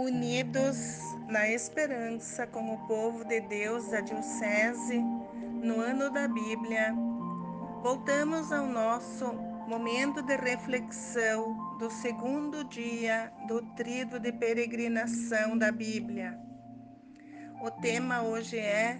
[0.00, 4.98] unidos na esperança com o povo de Deus da Diocese,
[5.62, 6.94] no ano da Bíblia,
[7.82, 9.32] voltamos ao nosso
[9.68, 16.38] momento de reflexão do segundo dia do trido de peregrinação da Bíblia.
[17.62, 18.98] O tema hoje é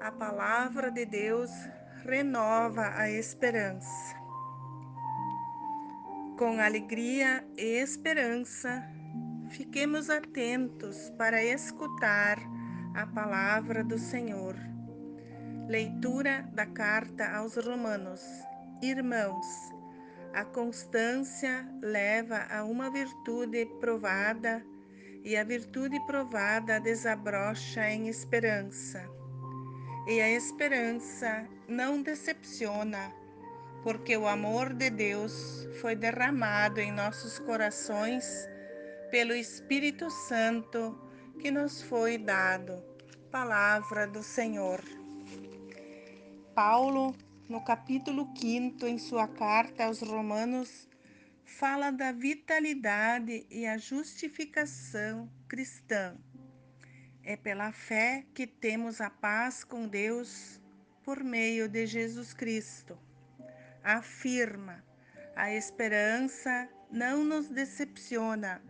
[0.00, 1.50] A Palavra de Deus
[2.04, 4.16] renova a esperança.
[6.36, 8.84] Com alegria e esperança,
[9.54, 12.40] Fiquemos atentos para escutar
[12.92, 14.56] a palavra do Senhor.
[15.68, 18.20] Leitura da carta aos Romanos.
[18.82, 19.46] Irmãos,
[20.32, 24.60] a constância leva a uma virtude provada,
[25.22, 29.08] e a virtude provada desabrocha em esperança.
[30.08, 33.12] E a esperança não decepciona,
[33.84, 38.52] porque o amor de Deus foi derramado em nossos corações
[39.14, 40.98] pelo Espírito Santo
[41.38, 42.82] que nos foi dado.
[43.30, 44.82] Palavra do Senhor.
[46.52, 47.14] Paulo,
[47.48, 50.88] no capítulo 5, em sua carta aos Romanos,
[51.44, 56.16] fala da vitalidade e a justificação cristã.
[57.22, 60.60] É pela fé que temos a paz com Deus
[61.04, 62.98] por meio de Jesus Cristo.
[63.80, 64.84] Afirma:
[65.36, 68.60] a esperança não nos decepciona,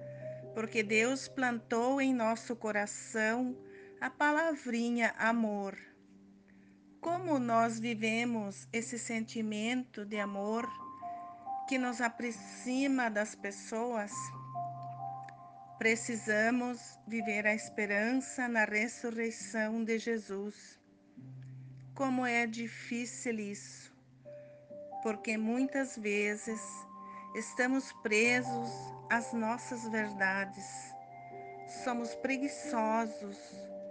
[0.54, 3.56] porque Deus plantou em nosso coração
[4.00, 5.76] a palavrinha amor.
[7.00, 10.66] Como nós vivemos esse sentimento de amor
[11.68, 14.12] que nos aproxima das pessoas?
[15.76, 20.80] Precisamos viver a esperança na ressurreição de Jesus.
[21.94, 23.92] Como é difícil isso,
[25.02, 26.60] porque muitas vezes
[27.34, 28.70] estamos presos
[29.10, 30.94] as nossas verdades.
[31.82, 33.36] Somos preguiçosos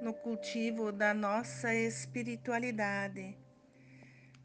[0.02, 3.38] no cultivo da nossa espiritualidade.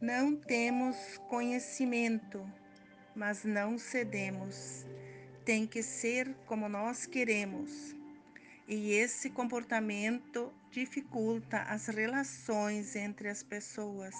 [0.00, 0.96] Não temos
[1.28, 2.44] conhecimento,
[3.14, 4.84] mas não cedemos.
[5.44, 7.94] Tem que ser como nós queremos.
[8.66, 14.14] E esse comportamento dificulta as relações entre as pessoas.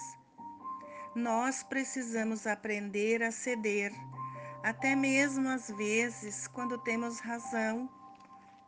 [1.13, 3.91] Nós precisamos aprender a ceder
[4.63, 7.89] até mesmo às vezes, quando temos razão,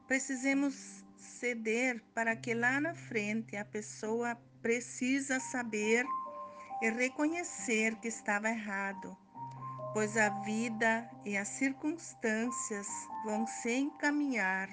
[0.08, 6.06] precisamos ceder para que lá na frente a pessoa precisa saber
[6.82, 9.16] e reconhecer que estava errado,
[9.94, 12.88] pois a vida e as circunstâncias
[13.26, 14.70] vão se encaminhar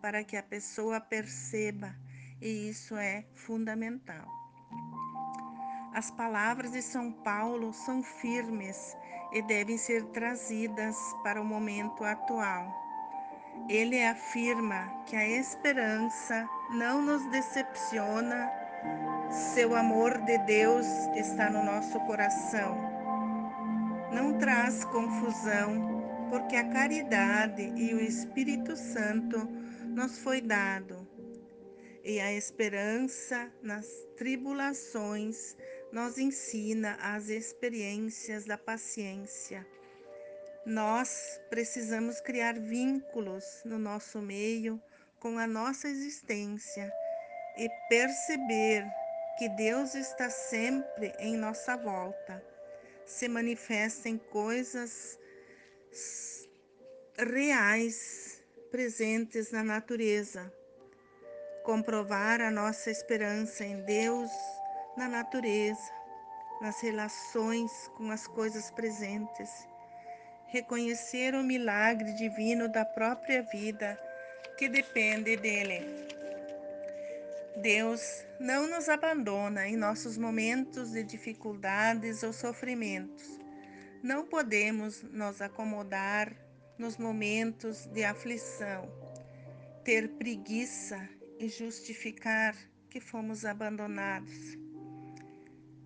[0.00, 1.94] para que a pessoa perceba,
[2.40, 4.26] e isso é fundamental.
[5.94, 8.96] As palavras de São Paulo são firmes
[9.32, 12.66] e devem ser trazidas para o momento atual.
[13.68, 18.50] Ele afirma que a esperança não nos decepciona,
[19.30, 22.78] seu amor de Deus está no nosso coração.
[24.12, 29.46] Não traz confusão, porque a caridade e o Espírito Santo
[29.86, 30.97] nos foi dado.
[32.08, 33.86] E a esperança nas
[34.16, 35.54] tribulações
[35.92, 39.66] nos ensina as experiências da paciência.
[40.64, 44.82] Nós precisamos criar vínculos no nosso meio
[45.20, 46.90] com a nossa existência
[47.58, 48.86] e perceber
[49.38, 52.42] que Deus está sempre em nossa volta.
[53.04, 55.18] Se manifesta em coisas
[57.18, 60.50] reais presentes na natureza.
[61.68, 64.30] Comprovar a nossa esperança em Deus
[64.96, 65.92] na natureza,
[66.62, 69.68] nas relações com as coisas presentes.
[70.46, 74.00] Reconhecer o milagre divino da própria vida
[74.56, 75.82] que depende dele.
[77.60, 83.38] Deus não nos abandona em nossos momentos de dificuldades ou sofrimentos.
[84.02, 86.34] Não podemos nos acomodar
[86.78, 88.90] nos momentos de aflição,
[89.84, 92.56] ter preguiça e justificar
[92.90, 94.58] que fomos abandonados.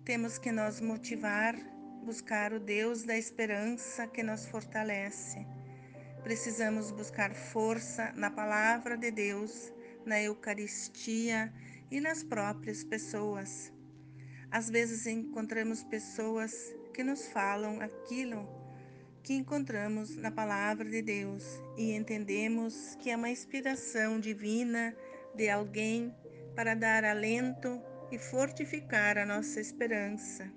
[0.03, 1.55] Temos que nos motivar,
[2.03, 5.45] buscar o Deus da esperança que nos fortalece.
[6.23, 9.71] Precisamos buscar força na palavra de Deus,
[10.05, 11.53] na Eucaristia
[11.91, 13.71] e nas próprias pessoas.
[14.49, 18.47] Às vezes encontramos pessoas que nos falam aquilo
[19.23, 21.45] que encontramos na palavra de Deus
[21.77, 24.93] e entendemos que é uma inspiração divina
[25.35, 26.13] de alguém
[26.55, 27.81] para dar alento
[28.11, 30.51] e fortificar a nossa esperança.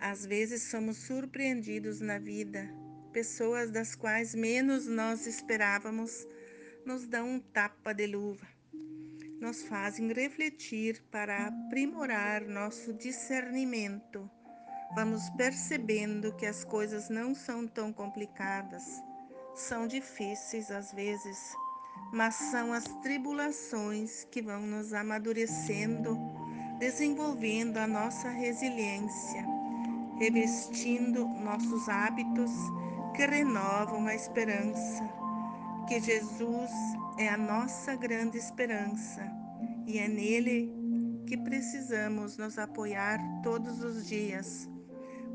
[0.00, 2.68] Às vezes somos surpreendidos na vida,
[3.12, 6.26] pessoas das quais menos nós esperávamos,
[6.86, 8.46] nos dão um tapa de luva,
[9.40, 14.30] nos fazem refletir para aprimorar nosso discernimento.
[14.94, 18.84] Vamos percebendo que as coisas não são tão complicadas,
[19.54, 21.54] são difíceis às vezes,
[22.12, 26.18] mas são as tribulações que vão nos amadurecendo,
[26.78, 29.44] desenvolvendo a nossa resiliência,
[30.18, 32.50] revestindo nossos hábitos
[33.14, 35.08] que renovam a esperança.
[35.86, 36.70] Que Jesus
[37.18, 39.26] é a nossa grande esperança
[39.86, 40.72] e é nele
[41.26, 44.68] que precisamos nos apoiar todos os dias,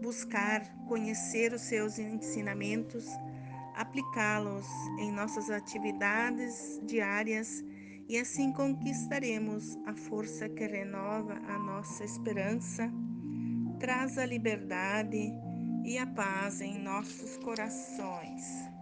[0.02, 3.06] buscar conhecer os seus ensinamentos
[3.76, 4.68] aplicá-los
[5.00, 7.64] em nossas atividades diárias
[8.08, 12.92] e assim conquistaremos a força que renova a nossa esperança,
[13.80, 15.32] traz a liberdade
[15.86, 18.73] e a paz em nossos corações.